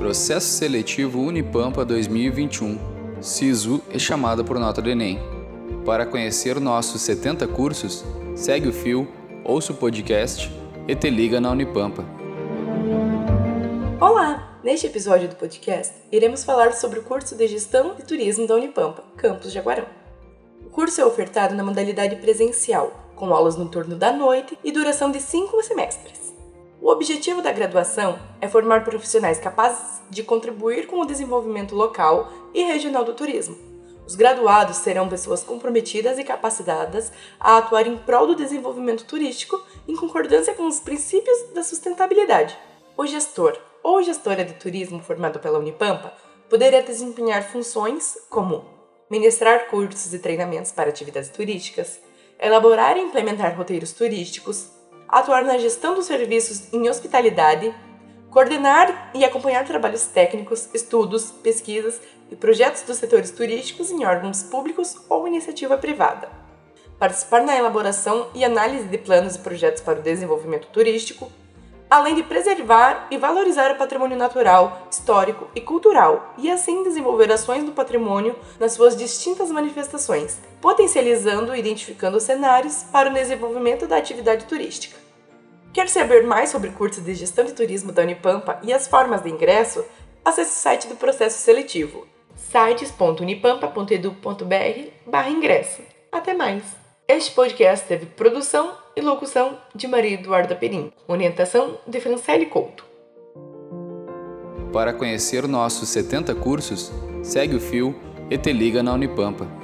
Processo 0.00 0.48
Seletivo 0.52 1.20
Unipampa 1.20 1.84
2021, 1.84 2.80
SISU 3.22 3.82
é 3.90 3.98
chamada 3.98 4.42
por 4.42 4.58
nota 4.58 4.80
do 4.80 4.88
Enem. 4.88 5.18
Para 5.84 6.06
conhecer 6.06 6.58
nossos 6.58 7.02
70 7.02 7.46
cursos, 7.48 8.02
segue 8.34 8.66
o 8.66 8.72
fio, 8.72 9.06
ouça 9.44 9.72
o 9.72 9.76
podcast 9.76 10.50
e 10.88 10.96
te 10.96 11.10
liga 11.10 11.38
na 11.38 11.50
Unipampa. 11.50 12.02
Olá! 14.00 14.58
Neste 14.64 14.86
episódio 14.86 15.28
do 15.28 15.36
podcast, 15.36 15.92
iremos 16.10 16.44
falar 16.44 16.72
sobre 16.72 16.98
o 16.98 17.02
curso 17.02 17.36
de 17.36 17.46
Gestão 17.46 17.94
e 17.98 18.02
Turismo 18.02 18.46
da 18.46 18.54
Unipampa, 18.54 19.04
Campus 19.18 19.52
Jaguarão. 19.52 19.84
O 20.66 20.70
curso 20.70 20.98
é 21.02 21.04
ofertado 21.04 21.54
na 21.54 21.62
modalidade 21.62 22.16
presencial, 22.16 22.90
com 23.14 23.34
aulas 23.34 23.56
no 23.56 23.66
turno 23.68 23.96
da 23.96 24.10
noite 24.14 24.58
e 24.64 24.72
duração 24.72 25.10
de 25.12 25.20
5 25.20 25.62
semestres. 25.62 26.19
O 26.82 26.88
objetivo 26.90 27.42
da 27.42 27.52
graduação 27.52 28.18
é 28.40 28.48
formar 28.48 28.84
profissionais 28.84 29.38
capazes 29.38 30.00
de 30.08 30.22
contribuir 30.22 30.86
com 30.86 30.98
o 30.98 31.04
desenvolvimento 31.04 31.74
local 31.74 32.30
e 32.54 32.62
regional 32.62 33.04
do 33.04 33.12
turismo. 33.12 33.54
Os 34.06 34.14
graduados 34.14 34.78
serão 34.78 35.06
pessoas 35.06 35.42
comprometidas 35.44 36.18
e 36.18 36.24
capacitadas 36.24 37.12
a 37.38 37.58
atuar 37.58 37.86
em 37.86 37.98
prol 37.98 38.26
do 38.28 38.34
desenvolvimento 38.34 39.04
turístico 39.04 39.62
em 39.86 39.94
concordância 39.94 40.54
com 40.54 40.66
os 40.66 40.80
princípios 40.80 41.52
da 41.52 41.62
sustentabilidade. 41.62 42.58
O 42.96 43.04
gestor 43.06 43.58
ou 43.82 44.02
gestora 44.02 44.42
de 44.42 44.54
turismo 44.54 45.00
formado 45.02 45.38
pela 45.38 45.58
Unipampa 45.58 46.14
poderá 46.48 46.80
desempenhar 46.80 47.42
funções 47.42 48.16
como 48.30 48.64
ministrar 49.10 49.68
cursos 49.68 50.14
e 50.14 50.18
treinamentos 50.18 50.72
para 50.72 50.88
atividades 50.88 51.28
turísticas, 51.28 52.00
elaborar 52.40 52.96
e 52.96 53.02
implementar 53.02 53.54
roteiros 53.56 53.92
turísticos, 53.92 54.70
atuar 55.10 55.42
na 55.44 55.58
gestão 55.58 55.94
dos 55.94 56.06
serviços 56.06 56.72
em 56.72 56.88
hospitalidade, 56.88 57.74
coordenar 58.30 59.10
e 59.12 59.24
acompanhar 59.24 59.64
trabalhos 59.64 60.04
técnicos, 60.06 60.68
estudos, 60.72 61.30
pesquisas 61.42 62.00
e 62.30 62.36
projetos 62.36 62.82
dos 62.82 62.96
setores 62.96 63.30
turísticos 63.32 63.90
em 63.90 64.04
órgãos 64.06 64.42
públicos 64.44 64.94
ou 65.08 65.26
iniciativa 65.26 65.76
privada, 65.76 66.28
participar 66.96 67.42
na 67.42 67.56
elaboração 67.58 68.28
e 68.34 68.44
análise 68.44 68.84
de 68.84 68.98
planos 68.98 69.34
e 69.34 69.38
projetos 69.40 69.82
para 69.82 69.98
o 69.98 70.02
desenvolvimento 70.02 70.68
turístico, 70.68 71.30
além 71.90 72.14
de 72.14 72.22
preservar 72.22 73.08
e 73.10 73.18
valorizar 73.18 73.72
o 73.72 73.76
patrimônio 73.76 74.16
natural, 74.16 74.82
histórico 74.88 75.48
e 75.56 75.60
cultural, 75.60 76.32
e 76.38 76.48
assim 76.48 76.84
desenvolver 76.84 77.32
ações 77.32 77.64
do 77.64 77.72
patrimônio 77.72 78.36
nas 78.60 78.74
suas 78.74 78.96
distintas 78.96 79.50
manifestações, 79.50 80.38
potencializando 80.60 81.52
e 81.52 81.58
identificando 81.58 82.20
cenários 82.20 82.84
para 82.92 83.10
o 83.10 83.12
desenvolvimento 83.12 83.88
da 83.88 83.96
atividade 83.96 84.44
turística. 84.44 84.94
Quer 85.72 85.88
saber 85.88 86.24
mais 86.26 86.50
sobre 86.50 86.68
cursos 86.70 87.04
de 87.04 87.14
gestão 87.14 87.44
de 87.44 87.52
turismo 87.52 87.92
da 87.92 88.02
Unipampa 88.02 88.58
e 88.62 88.72
as 88.72 88.88
formas 88.88 89.22
de 89.22 89.30
ingresso? 89.30 89.84
Acesse 90.24 90.50
o 90.50 90.54
site 90.60 90.88
do 90.88 90.96
processo 90.96 91.38
seletivo 91.38 92.04
sites.unipampa.edu.br 92.36 95.20
ingresso. 95.28 95.82
Até 96.10 96.34
mais! 96.34 96.64
Este 97.06 97.30
podcast 97.32 97.86
teve 97.86 98.06
produção 98.06 98.72
e 98.96 99.00
locução 99.00 99.56
de 99.74 99.86
Maria 99.86 100.14
Eduarda 100.14 100.56
Perim, 100.56 100.90
orientação 101.06 101.76
de 101.86 102.00
Franceli 102.00 102.46
Couto. 102.46 102.84
Para 104.72 104.92
conhecer 104.94 105.46
nossos 105.46 105.88
70 105.90 106.34
cursos, 106.36 106.90
segue 107.22 107.54
o 107.56 107.60
fio 107.60 107.94
e 108.28 108.36
te 108.38 108.52
liga 108.52 108.82
na 108.82 108.92
Unipampa. 108.94 109.59